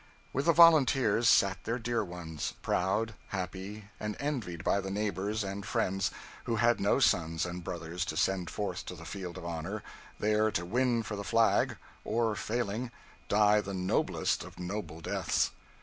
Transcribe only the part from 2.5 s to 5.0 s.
proud, happy, and envied by the